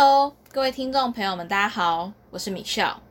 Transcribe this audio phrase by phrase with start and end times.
[0.00, 3.02] Hello，各位听众朋友们，大家好，我是米笑。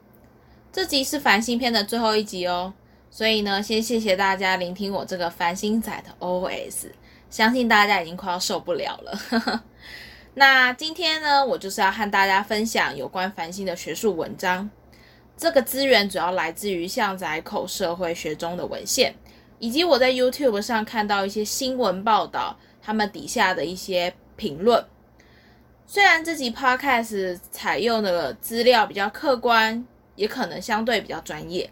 [0.72, 2.74] 这集是繁星篇的最后一集哦，
[3.12, 6.86] 所以呢，先谢谢大家聆听我这个繁星仔的 OS，
[7.30, 9.64] 相信大家已经快要受不了了。
[10.36, 14.70] 那今天呢，我就是要和大家分享有关繁星的学术文章。
[15.36, 19.14] 这个资源主要来自于象仔口社会学中的文献，
[19.60, 24.82] 以及我在 YouTube 上看到一些新闻报道，他们底下的一些评论。
[25.90, 31.70] 虽然这集 podcast 采用的资料比较客观，也可能相对比较专业，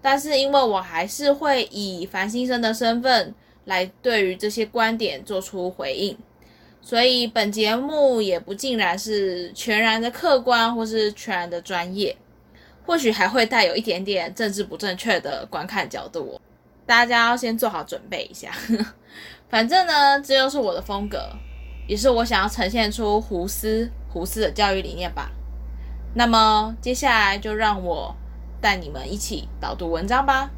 [0.00, 3.34] 但是因为我还是会以繁星生的身份
[3.64, 6.16] 来对于这些观点做出回应，
[6.80, 12.16] 所以本节目也不尽然是全然的客观或是全然的专业，
[12.86, 16.40] 或许还会带有一点点政治不正确的观看角度，
[16.86, 18.52] 大家要先做好准备一下。
[19.50, 21.18] 反正呢，这就是我的风格。
[21.86, 25.30] 也是我想要呈现出胡思胡思的教育理念吧。
[26.14, 28.14] 那么接下来就让我
[28.60, 30.50] 带你们一起导读文章吧。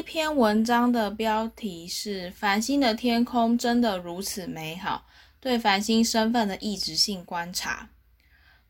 [0.00, 5.06] 一篇文章的标题是“繁星的天空真的如此美好？
[5.38, 7.90] 对繁星身份的异质性观察”。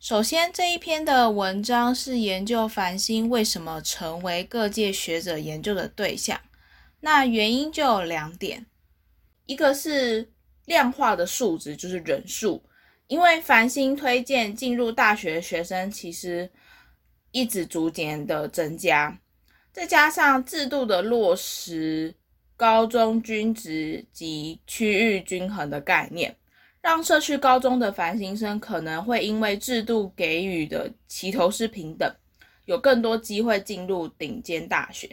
[0.00, 6.40] 首先，这一篇的文章是研究繁星为什么成为各界学者研究的对象。
[6.98, 8.66] 那原因就有两点，
[9.46, 10.32] 一个是
[10.64, 12.64] 量化的数值，就是人数，
[13.06, 16.50] 因为繁星推荐进入大学的学生其实
[17.30, 19.16] 一直逐渐的增加。
[19.72, 22.14] 再加上制度的落实，
[22.56, 26.36] 高中均值及区域均衡的概念，
[26.82, 32.12] 让社区高中的繁星生可能会因为制度给予的齐头式平等，
[32.64, 35.08] 有更多机会进入顶尖大学。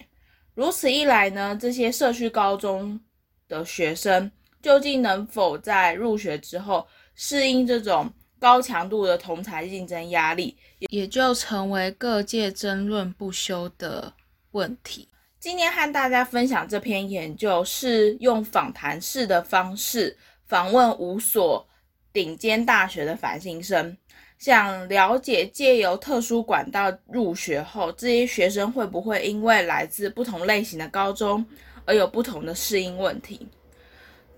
[0.55, 2.99] 如此一来呢，这些社区高中
[3.47, 4.29] 的学生
[4.61, 10.57] 究竟能否在入学之后适应这种高强度的同才竞争压力，
[10.89, 14.11] 也就成为各界争论不休的。
[14.51, 15.07] 问题，
[15.39, 21.67] 今天和大家分享这篇研究是用访谈式的方式访问五所
[22.13, 23.95] 顶尖大学的繁星生，
[24.39, 31.45] 想了解借由特殊管道入学后，这些学生会不会因为来自不同类型的高中
[31.85, 33.47] 而有不同的适应问题。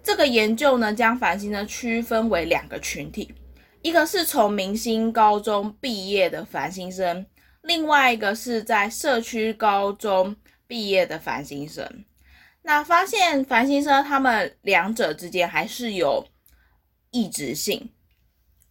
[0.01, 3.31] 这个研究呢，将繁星呢区分为两个群体，
[3.83, 7.25] 一个是从明星高中毕业的繁星生。
[7.61, 12.05] 另外一个是在社区高中毕业的繁星生，
[12.61, 16.25] 那发现繁星生他们两者之间还是有
[17.11, 17.91] 异质性，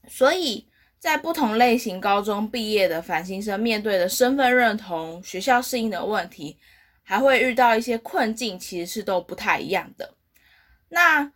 [0.09, 0.69] 所以
[0.99, 6.59] 在不同类型高中毕业的繁星生面对的身份认同、学校适应的问题，
[7.03, 10.15] 还会遇到一些困境，其实是都不太一样的。
[10.89, 11.31] 那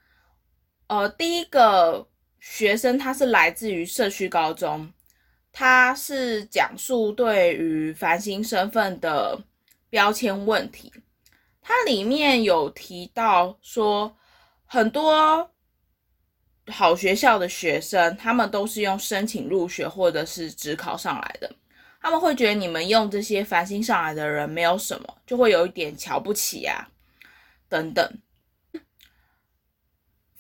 [0.86, 2.08] 呃，第一个
[2.40, 4.92] 学生他是来自于社区高中。
[5.52, 9.38] 他是讲述对于繁星身份的
[9.90, 10.90] 标签问题，
[11.60, 14.16] 它里面有提到说，
[14.64, 15.50] 很多
[16.68, 21.54] 好学校的学生，他们都是用申请入学或者是只考上来的，
[22.00, 26.88] 他们会觉得你们用这些繁星上来的人没有什么，就会有一点瞧不起啊，
[27.69, 28.10] 等等。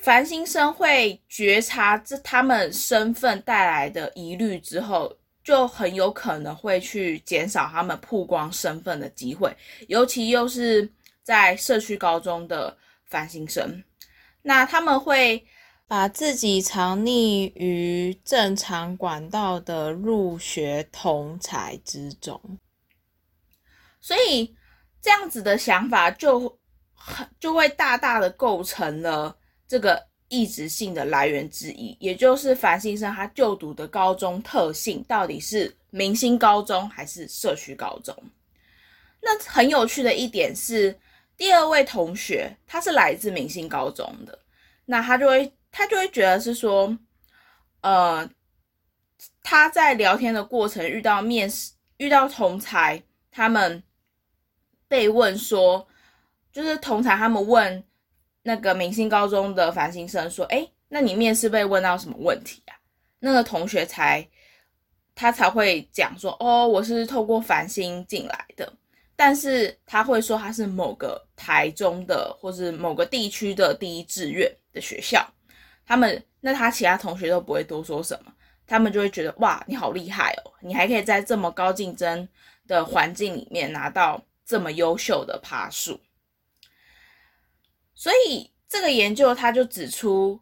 [0.02, 9.56] 繁星生会觉察这他们身份带来的疑虑之后，就很有可能会去减少他们曝光身份的机会，
[9.86, 10.90] 尤其又是
[11.22, 13.84] 在社区高中的繁星生，
[14.42, 15.46] 那他们会
[15.86, 22.40] 把自己藏匿于正常管道的入学同才之中，
[24.00, 24.52] 所以
[25.00, 26.58] 这样子的想法就
[26.92, 29.36] 很就会大大的构成了
[29.72, 38.14] 这个异质性的来源之一，也就是樊先生他就读的高中特性到底是明星高中还是社区高中？
[39.22, 40.94] 那很有趣的一点是，
[41.38, 44.38] 第二位同学他是来自明星高中的，
[44.84, 46.94] 那他就会他就会觉得是说，
[47.80, 48.28] 呃，
[49.42, 53.82] 他在聊天的过程遇到面试遇到同才，他们
[54.86, 55.88] 被问说，
[56.52, 57.82] 就是同才他们问。
[58.42, 62.74] 那个明星高中的繁星生说：“哎，那你面试被问到什么问题啊？”
[63.20, 64.26] 那个同学才
[65.14, 68.72] 他才会讲说，哦，我是透过繁星进来的。
[69.14, 75.24] 但是他会说他是某个台中的，或是某个地区的第一志愿的学校。
[75.86, 78.32] 他们那他其他同学都不会多说什么，
[78.66, 82.28] 他们就会觉得哇，你好厉害哦，你还可以在这么高竞争
[82.66, 86.00] 的环境里面拿到这么优秀的爬树。
[88.02, 90.40] 所以这个研究他就指出，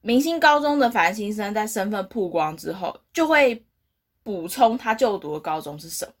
[0.00, 3.62] 明星高中的繁星生在身份曝光之后，就会
[4.22, 6.14] 补充他就读的高中是什么。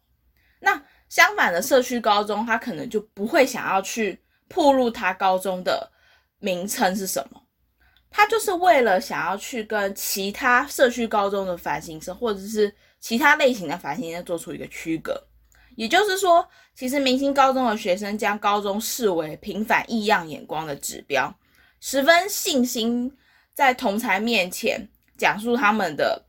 [0.60, 5.90] 那相反的，社区高中他可能就不会想要去铺露他高中的
[6.38, 7.42] 名称是什么，
[8.10, 12.70] 他就是为了想要去跟其他社区高中的繁星生或者是
[13.00, 15.18] 其他类型的繁星生做出一个区隔。
[15.76, 21.34] 也就是说，其实明星高中的学生将高中视为平反异样眼光的指标，
[21.80, 23.10] 十分信心
[23.54, 26.24] 在同才面前讲述他们的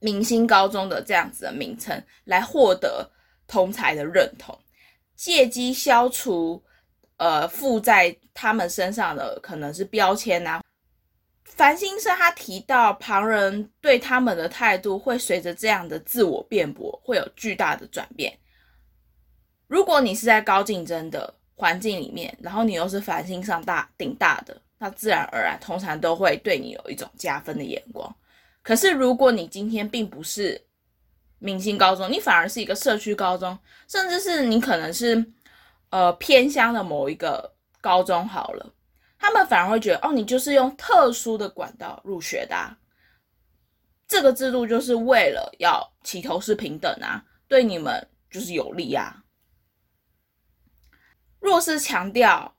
[0.00, 3.10] 明星高中的这样子的名称，来获得。
[3.52, 4.56] 同才的认同，
[5.16, 6.62] 借机消除
[7.16, 10.62] 呃附在他们身上的可能是标签呐。
[11.42, 18.32] 繁星生他提到，旁人对他们的态度会随着这样的自我辩驳会有巨大的转变。
[19.70, 28.12] 如果你是在高竞争的环境里面，然后你又是繁星上大顶大的，那自然而然通常都会对你有一种加分的眼光。
[28.62, 30.60] 可是如果你今天并不是，
[31.38, 33.56] 明星高中，你反而是一个社区高中，
[33.86, 35.24] 甚至是你可能是
[35.90, 38.74] 呃偏乡的某一个高中好了，
[39.20, 42.76] 他们反而会觉得哦，你就是用特殊的管道入学的，啊
[44.08, 49.19] 这个制度就是为了要起头是平等啊，对你们就是有利啊。
[51.40, 52.54] 若是强调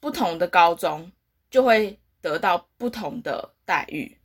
[0.00, 1.12] 不同的高中，
[1.50, 4.16] 就会得到不同的待遇。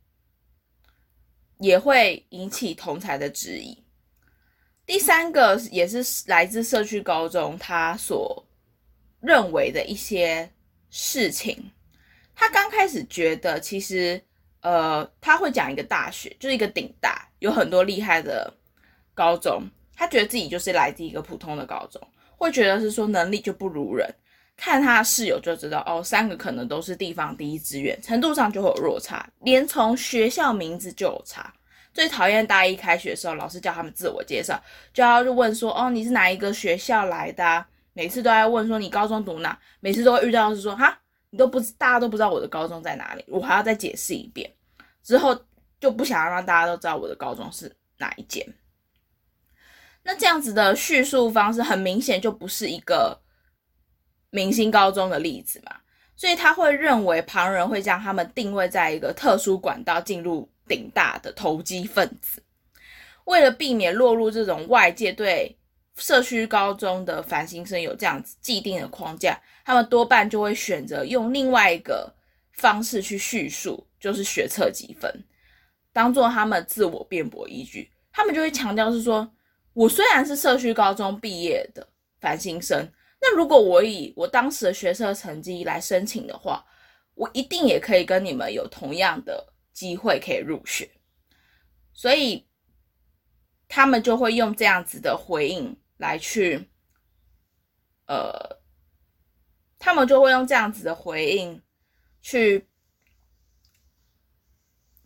[1.58, 3.78] 也会引起同才的质疑。
[4.84, 8.44] 第三个也是来自社区高中，他所
[9.20, 10.50] 认为的一些
[10.90, 11.70] 事情。
[12.34, 14.20] 他刚开始觉得，其实
[14.60, 18.52] 呃，他会讲一个大学，就是一个顶大，有很多厉害的
[19.14, 19.62] 高中。
[19.94, 22.02] 他觉得自己就是来自一个普通的高中，
[22.36, 24.08] 会觉得是说能力就不如人。
[24.56, 31.52] 看他室友就知道，哦，三个可能都是地方第一志愿，程度上就会有落差，连从学校名字就有差。
[31.92, 37.66] 最讨厌大一开学的时候，老师叫他们自我介绍，就要就问说，哦，你是哪一个学校来的？
[37.94, 39.58] 每次都要问说你高中读哪？
[39.80, 40.96] 每次都会遇到是说，哈，
[41.30, 44.48] 你都不知大家都不知道我的高中在哪里，我还要再解释一遍。
[45.02, 45.36] 之后
[45.80, 48.46] 就不想要让大家都知道我的高中是哪一间。
[50.04, 53.20] 那这样子的叙述方式，很明显就不是一个。
[54.30, 55.76] 明星高中的例子嘛，
[56.16, 62.42] 所以他会认为旁人会将他们定位在一个特殊管道进入顶大的投机分子。
[63.26, 65.56] 为了避免落入这种外界对
[65.96, 72.12] 社区高中的繁星生有这样子既定的框架，他们多半就会选择用另外一个
[72.54, 75.24] 方式去叙述，就是学测积分，
[75.92, 77.88] 当做他们自我辩驳依据。
[78.12, 79.32] 他们就会强调是说，
[79.74, 81.86] 我虽然是社区高中毕业的
[82.20, 82.90] 繁星生。
[83.20, 86.62] 那如果我以我当时的学测成绩来申请的话，
[87.14, 90.90] 我一定也可以跟你们有同样的机会可以入学，
[91.94, 92.46] 所以
[93.66, 96.68] 他们就会用这样子的回应来去，
[98.06, 98.60] 呃，
[99.78, 101.62] 他们就会用这样子的回应
[102.20, 102.68] 去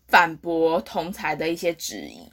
[0.08, 2.28] 反驳同才的一些质疑。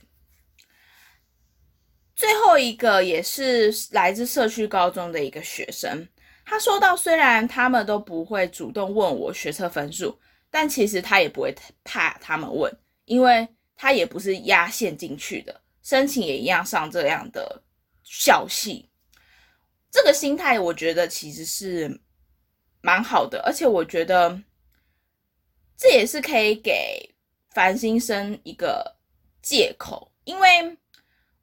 [2.16, 6.08] 最后一个也是来自社区高中的一个学生，
[6.46, 10.18] 他说到，虽然他们都不会主动问我学测分数，
[10.50, 11.54] 但其实他也不会
[11.84, 13.46] 怕他们问，因为
[13.76, 17.62] 他也不是压线进去的，申请也一样上这样的
[18.06, 18.90] 校系。
[19.92, 22.00] 这个心态我觉得其实是
[22.80, 24.42] 蛮好的，而且我觉得
[25.78, 27.14] 这也是可以给
[27.54, 28.96] 繁星生一个
[29.42, 30.78] 借口，因为。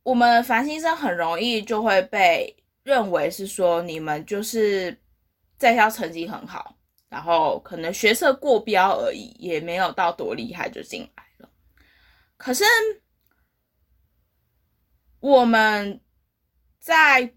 [0.02, 5.00] 我们繁星生很容易就会被认为是说你们就是
[5.56, 6.76] 在校成绩很好，
[7.08, 11.48] 然后可能学测过标而已，也没有到多厉害就进来了。
[12.36, 12.64] 可是
[15.20, 16.00] 我们
[16.80, 17.32] 在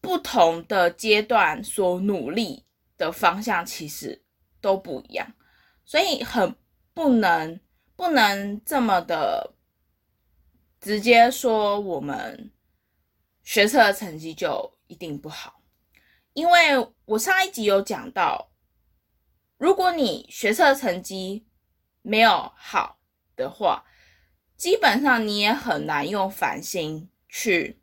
[0.00, 2.64] 不同的阶段所努力
[2.96, 4.22] 的方向其实
[4.60, 5.26] 都不一样，
[5.84, 6.54] 所以很
[6.94, 7.58] 不能
[7.96, 9.55] 不能这么的。
[10.86, 12.52] 直接说我们
[13.42, 15.60] 学测成绩就一定不好，
[16.32, 18.52] 因为我上一集有讲到，
[19.56, 21.44] 如果你学测成绩
[22.02, 23.00] 没有好
[23.34, 23.84] 的话，
[24.56, 27.80] 基本上你也很难用繁星去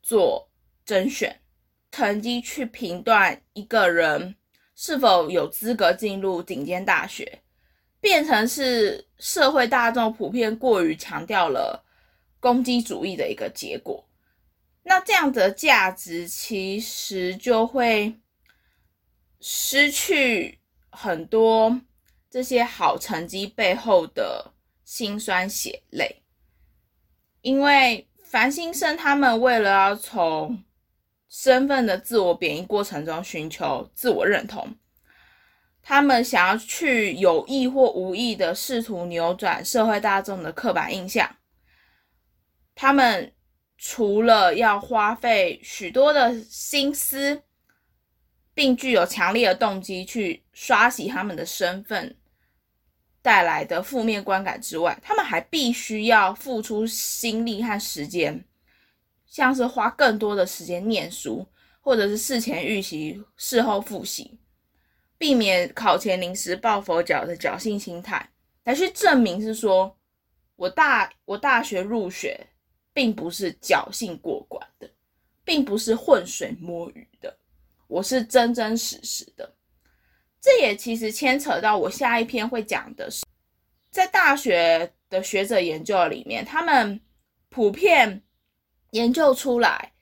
[0.00, 0.48] 做
[0.84, 1.40] 甄选
[1.90, 4.36] 成绩去评断一个人
[4.76, 7.42] 是否有资格进入顶尖大学，
[8.06, 11.84] 变成是社会大众普遍过于强调了
[12.38, 14.08] 攻击主义的一个结果。
[14.84, 18.14] 那这样的价值其实就会
[19.40, 21.80] 失去很多
[22.30, 24.52] 这些好成绩背后的
[24.84, 26.22] 辛酸血泪，
[27.40, 30.62] 因为繁星生他们为了要从
[31.28, 34.76] 身份的自我贬义过程中寻求自我认同，
[35.88, 41.36] 他们想要去有意或无意的试图扭转社会大众的刻板印象。
[42.74, 43.32] 他们
[43.78, 47.40] 除了要花费许多的心思，
[48.52, 52.16] 并具有强烈的动机去刷洗他们的身份
[53.22, 58.44] 带来的负面观感之外，他们还必须要付出心力和时间。
[59.28, 61.46] 像是花更多的时间念书，
[61.80, 64.36] 或者是事前预习、事后复习，
[65.18, 68.28] 避免考前临时抱佛脚的侥幸心态，
[68.64, 69.96] 来去证明是说，
[70.56, 72.38] 我大我大学入学，
[72.92, 74.90] 并不是侥幸过关的，
[75.44, 77.36] 并不是浑水摸鱼的，
[77.86, 79.54] 我是真真实实的。
[80.40, 83.24] 这也其实牵扯到我下一篇会讲的是，
[83.90, 87.00] 在大学的学者研究里面，他们
[87.48, 88.22] 普遍。
[88.92, 89.92] 研究出来，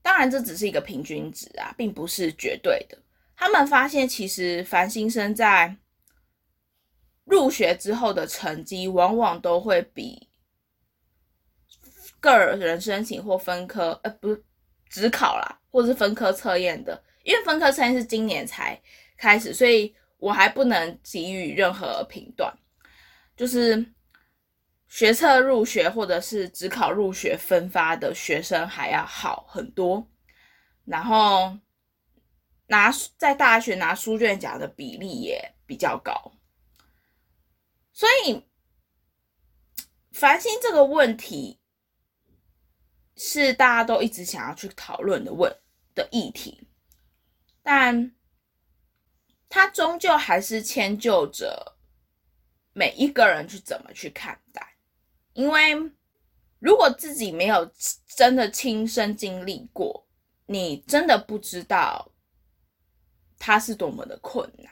[0.00, 2.96] 当然这只是一个平均值啊，并不是绝对的。
[3.40, 5.74] 他们发现，其实繁星生在
[7.24, 10.28] 入学之后的成绩，往往都会比
[12.20, 14.44] 个人申请或分科，呃，不是
[14.90, 17.02] 只考啦，或者是分科测验的。
[17.22, 18.78] 因为分科测验是今年才
[19.16, 22.54] 开始，所以我还不能给予任何评断，
[23.34, 23.84] 就是。
[24.92, 30.04] 学测入学或者是只考入学分发的学生还要好很多，
[30.84, 31.56] 然后
[32.70, 36.32] 拿在大学拿书卷奖的比例也比较高，
[37.92, 38.46] 所以
[40.12, 41.58] 繁星这个问题
[43.16, 45.52] 是大家都一直想要去讨论的问
[45.96, 46.64] 的议题，
[47.60, 48.14] 但
[49.48, 51.76] 它终究还是迁就着
[52.72, 54.76] 每一个人去怎么去看待。
[55.32, 55.74] 因为
[56.60, 57.68] 如果自己没有
[58.06, 60.06] 真的亲身经历过，
[60.46, 62.08] 你真的不知道
[63.40, 64.70] 它是多么的困难，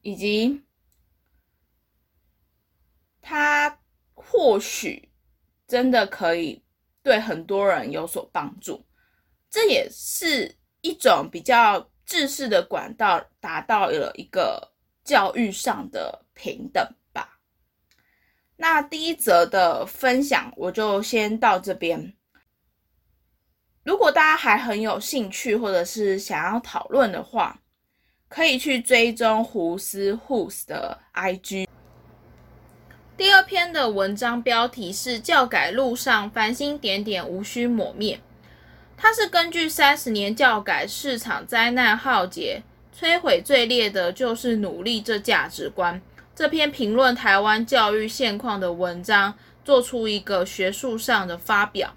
[0.00, 0.64] 以及
[3.20, 3.78] 它
[4.14, 5.12] 或许
[5.68, 6.64] 真的可以
[7.02, 8.84] 对很多人有所帮助。
[9.50, 14.72] 这也是一种比较制式的管道，达到了一个
[15.04, 17.38] 教育上的平等吧。
[18.56, 22.16] 那第一则的分享我就先到这边。
[23.84, 27.60] 如果大家还很有兴趣，或者是想要讨论的话，
[28.34, 31.68] 可以去追踪胡思 Who's 的 IG。
[33.16, 38.18] 第二篇的文章标题是“教改路上繁星点点无需抹灭”，
[38.98, 46.02] 它是根据三十年教改市场灾难浩劫，摧毁最烈的就是努力这价值观。
[46.34, 51.94] 这篇评论台湾教育现况的文章，做出一个学术上的发表。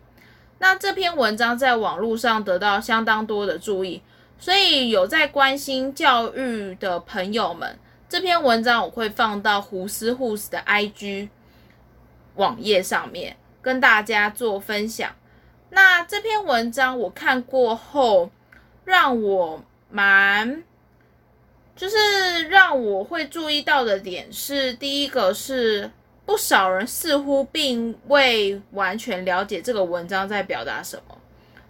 [0.60, 4.04] 那这篇文章在网络上得到相当多的注意，
[4.40, 7.78] 所以有在关心教育的朋友们，
[8.08, 11.30] 这篇文章我会放到胡思护士的 IG
[12.36, 15.16] 网页上面跟大家做分享。
[15.70, 18.32] 那这篇文章我看过后，
[18.86, 20.64] 让我蛮。
[21.76, 25.92] 就是让我会注意到的点是，第一个是
[26.26, 31.17] 不少人似乎并未完全了解这个文章在表达什么，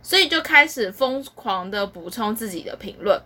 [0.08, 3.22] 所以就开始疯狂的补充自己的评论，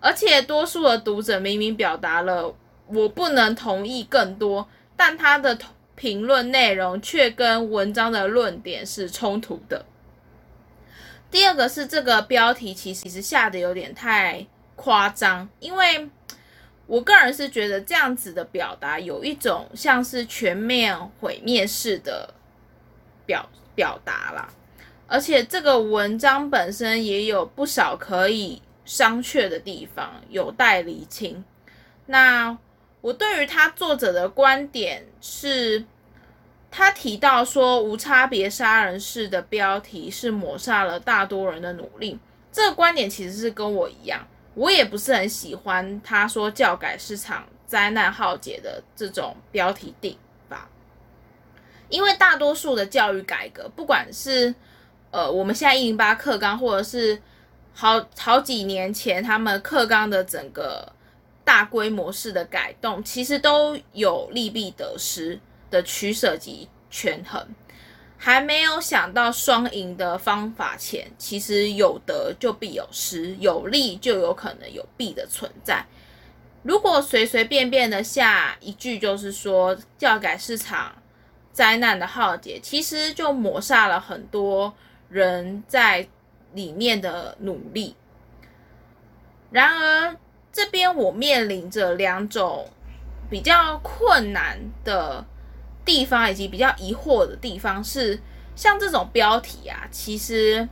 [0.00, 2.52] 而且多数的读者明明表达了
[2.88, 5.56] 我不能同意更多，但他的
[5.94, 9.86] 评论内容却跟文章的论点是冲突的。
[11.30, 16.10] 第二个是这个标题其实其实下的有点太夸张，因为。
[16.88, 22.32] 我个人是觉得这样子的表达有一种像是全面毁灭式的
[23.26, 24.48] 表表达啦，
[25.06, 31.44] 而且这个文章本身也有不少可以商榷的地方，有待厘清。
[32.06, 32.56] 那
[33.00, 35.84] 我对于他作者的观点是，
[36.70, 42.18] 他提到说无差别杀人式的标题是抹杀了大多人的努力，
[42.50, 44.26] 这个观点其实是跟我一样。
[44.54, 50.16] 我也不是很喜欢他说教改市场灾难浩劫的这种标题定
[50.48, 50.68] 法，
[51.88, 54.54] 因为大多数的教育改革，不管是
[55.10, 57.20] 呃我们现在一零八课纲，或者是
[57.72, 60.92] 好好几年前他们课纲的整个
[61.44, 65.38] 大规模式的改动，其实都有利弊得失
[65.70, 67.46] 的取舍及权衡。
[68.18, 75.84] 还没有想到双赢的方法前，其实有得就必有失，有利就有可能有弊的存在。
[76.62, 80.92] 如果随随便便的下一句就是说教改市场
[81.52, 84.74] 灾难的浩劫，其实就抹杀了很多
[85.08, 86.08] 人在
[86.54, 87.94] 里面的努力。
[89.50, 90.16] 然而
[90.52, 92.68] 这边我面临着两种
[93.30, 95.24] 比较困难的
[95.84, 98.20] 地方，以及比较疑惑的地方是，
[98.54, 100.68] 像这种标题啊，其实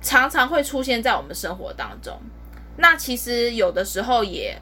[0.00, 2.18] 常常会出现在我们生活当中。
[2.76, 4.60] 那其实有的时候也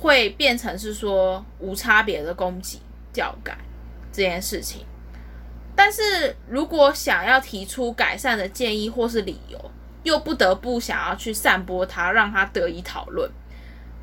[0.00, 2.80] 会变成是说无差别的攻击
[3.12, 3.56] 教改
[4.12, 4.84] 这件事情，
[5.78, 9.70] 但是如果想要提出改善的建议或是理由，
[10.02, 13.30] 又不得不想要去散播它，让它得以讨论。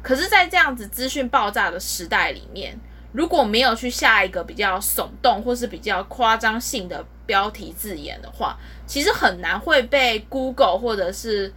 [0.02, 2.80] 可是，在这样子资讯爆炸的时代里面，
[3.12, 11.54] 如果没有去下一个比较耸动或是比较夸张性的标题字眼的话，其实很难会被 Google 或者是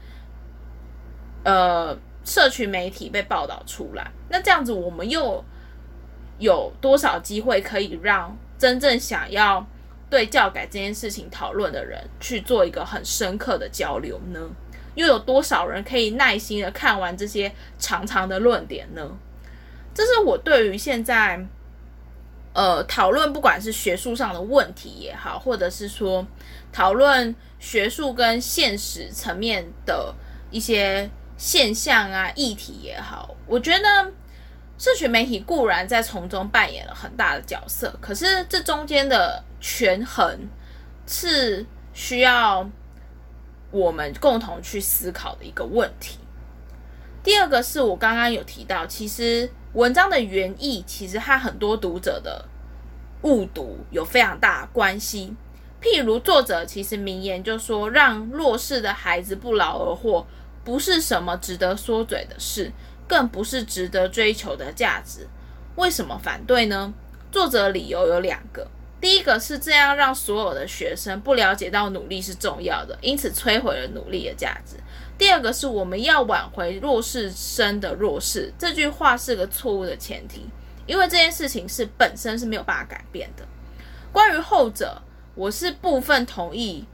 [1.44, 5.44] 呃，社群媒体被报道出来，那这样子我们又
[6.40, 9.64] 有多少机会可以让真正想要
[10.08, 14.40] 对教改这件事情讨论的人去做一个很深刻的交流呢？
[14.94, 19.08] 又有多少人可以耐心的看完这些长长的论点呢？
[19.94, 21.46] 这是我对于现在
[22.52, 26.26] 呃讨论，不管是学术上的问题也好，或者是说
[26.72, 30.14] 讨论学术跟现实层面的
[30.50, 31.10] 一些。
[31.40, 34.12] 现象啊，议题也好，我觉得
[34.78, 40.48] 社群媒体固然在从中扮演了很大的角色，可是这中间的权衡
[41.04, 42.64] 是需要
[43.72, 46.18] 我们共同去思考的一个问题。
[47.24, 52.44] 第二个是我刚刚有提到，其实文章的原意其实和很多读者的
[53.22, 55.34] 误读有非常大关系。
[55.82, 60.24] 譬如作者其实名言就说：“让弱势的孩子不劳而获。”
[60.64, 62.70] 不是什么值得说嘴的事，
[63.08, 65.26] 更不是值得追求的价值。
[65.76, 66.92] 为什么反对呢？
[67.32, 68.68] 作者理由有两个：
[69.00, 74.76] 第一个是这样让所有的学生不了解到努力是重要的，因此摧毁了努力的价值；
[75.16, 78.52] 第二个是我们要挽回弱势生的弱势。
[78.58, 80.46] 这句话是个错误的前提，
[80.86, 83.44] 因为这件事情是本身是没有办法改变的。
[84.12, 85.00] 关于后者，
[85.34, 86.84] 我是部分同意，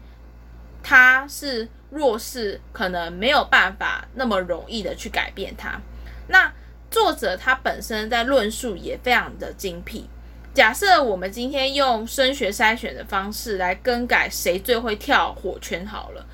[0.83, 1.69] 他是。
[1.91, 5.81] 弱势可能没有办法那么容易的去改变他。
[6.29, 6.53] 那
[6.91, 10.09] 作者他本身在论述也非常的精辟。
[10.53, 16.25] 假设我们今天用升学筛选的方式来更改谁最会跳火圈好了，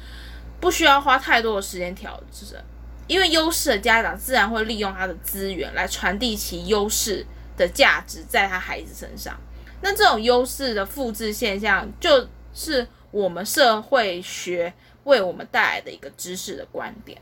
[0.61, 2.61] 不需要花太多的时间调整，
[3.07, 7.24] 因为优势的家长自然会利用他的资源来传递其优势
[7.57, 9.35] 的价值在他孩子身上。
[9.81, 14.72] 那这种优势的复制现象，就是我们社会学。
[15.05, 17.18] 为我们带来的一个知识的观点，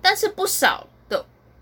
[0.00, 0.86] 但是不少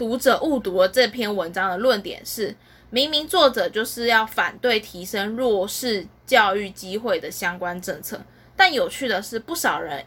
[0.02, 2.52] 读者误读了这篇文章的论点是，
[2.90, 8.20] 明明作者就是要反对提升弱势教育机会的相关政策，
[8.56, 10.04] 但有趣的是，不少人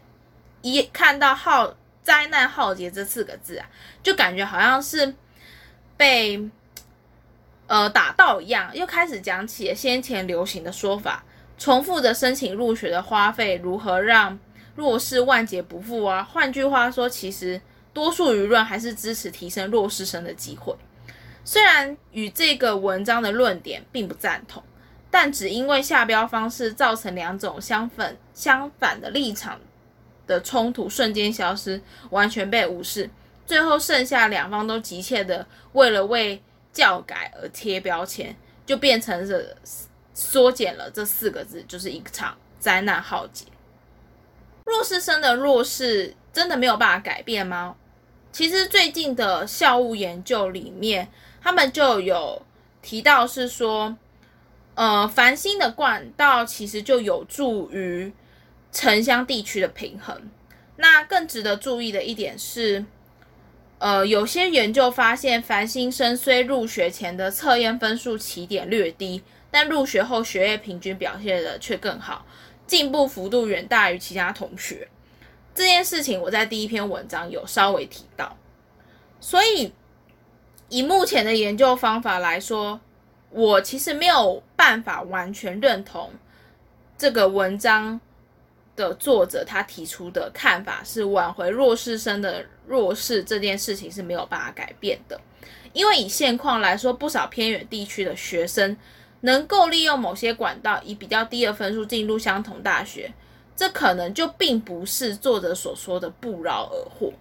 [0.60, 3.66] 一看到“浩灾难浩劫”这四个字啊，
[4.02, 5.14] 就感觉好像是
[5.96, 6.46] 被
[7.66, 11.24] 呃打到一样，又开始讲起先前流行的说法，
[11.56, 14.38] 重复的申请入学的花费如何让。
[14.74, 16.22] 弱势万劫不复啊！
[16.22, 17.58] 换句话说，其实
[17.96, 20.76] 多数舆论还是支持提升弱势生的机会。
[21.46, 24.62] 虽然与这个文章的论点并不赞同，
[25.10, 29.58] 但只因为下标方式造成两种相反相反的立场
[30.26, 31.80] 的冲突瞬间消失，
[32.10, 33.08] 完全被无视，
[33.46, 36.42] 最后剩下两方都急切的为了为
[36.74, 39.56] 教改而贴标签，就变成了
[40.12, 43.46] 缩减了这四个字，就是一场灾难浩劫。
[44.66, 47.74] 弱势生的弱势真的没有办法改变吗？
[48.36, 51.08] 其实最近的校务研究里面，
[51.40, 52.42] 他们就有
[52.82, 53.96] 提到是说，
[54.74, 58.12] 呃，繁星的管道其实就有助于
[58.70, 60.28] 城乡地区的平衡。
[60.76, 62.84] 那更值得注意的一点是，
[63.78, 72.26] 呃，有些研究发现，繁星生虽入学前的测验分数起点略低，但入学后学业平均表现的却更好。
[72.66, 74.86] 进步幅度远大于其他同学，
[75.56, 78.36] 这件事情我在第一篇文章有稍微提到。
[79.18, 79.72] 所以，
[80.68, 82.78] 以目前的研究方法来说，
[83.30, 86.12] 我其实没有办法完全认同
[86.98, 87.98] 这个文章
[88.76, 95.18] 的作者他提出的看法，是挽回弱势生的弱势这件事情是没有办法改变的。
[95.72, 98.76] 因为以现况来说，不少偏远地区的学生
[99.22, 103.12] 能够利用某些管道以比较低的分数进入相同大学，
[103.56, 107.12] 这可能就并不是作者所说的不劳而获。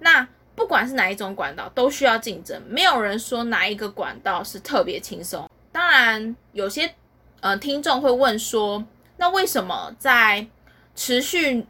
[0.00, 5.48] 那不管是哪一种管道，都需要竞争，没有人说哪一个管道是特别轻松。
[5.70, 6.92] 当然，有些
[7.40, 8.84] 呃听众会问说，
[9.16, 10.46] 那为什么在
[10.94, 11.64] 持续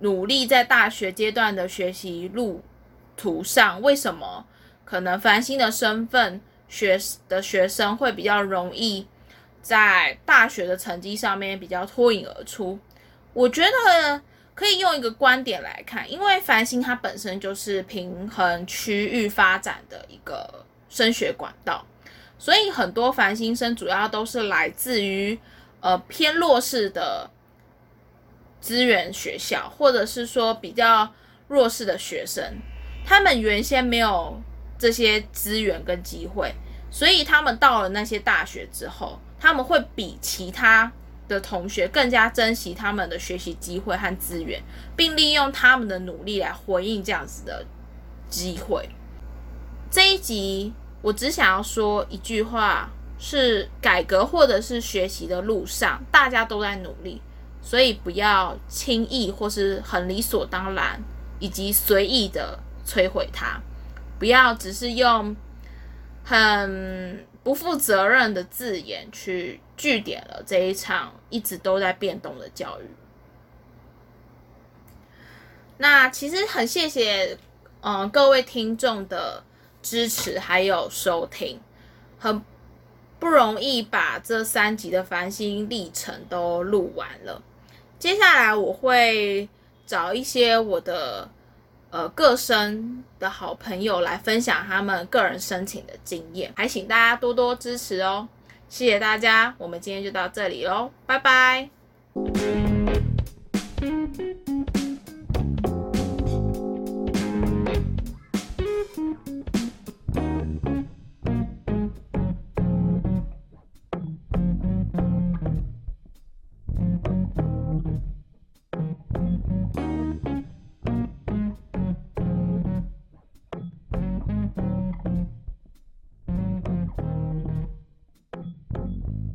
[0.00, 2.62] 努力在大学阶段的学习路
[3.16, 4.44] 途上，为什么？
[4.84, 6.96] 可能繁星的身份学
[7.28, 9.06] 的学生会比较容易
[9.60, 12.78] 在大学的成绩上面比较脱颖而出。
[13.36, 14.20] 我觉得
[14.54, 21.84] 可以用一个观点来看，因为繁星它本身就是平衡区域发展的一个升学管道，
[22.38, 25.38] 所以很多繁星生主要都是来自于
[25.80, 27.30] 呃偏弱势的
[28.60, 31.12] 资源学校，或者是说比较
[31.48, 32.42] 弱势的学生，
[33.04, 34.40] 他们原先没有。
[34.78, 36.54] 这些资源跟机会，
[36.90, 40.92] 所以他们到了那些大学之后，他们会比其他
[41.28, 44.62] 的同学更加珍惜他们的学习机会和资源，
[44.96, 47.64] 并利用他们的努力来回应这样子的
[48.28, 48.88] 机会。
[49.90, 57.20] 这一集我只想要说一句话：是改革或者是学习的路上，大家都在努力，
[57.62, 61.00] 所以不要轻易或是很理所当然
[61.38, 63.60] 以及随意的摧毁它。
[64.18, 65.34] 不要只是用
[66.24, 72.84] 很不负责任的字眼去据点了这一场一直都在变动的教育。
[75.78, 77.38] 那其实很谢谢，
[77.82, 79.44] 嗯，各位听众的
[79.80, 81.60] 支持还有收听，
[82.18, 82.42] 很
[83.20, 87.40] 不容易把这三集的繁星历程都录完了。
[87.96, 89.48] 接下来我会
[89.86, 91.30] 找一些我的。
[91.90, 98.28] 呃，各生的好朋友来分享他们个人申请的经验，还请大家多多支持哦，
[98.68, 101.70] 谢谢大家，我们今天就到这里喽，拜拜。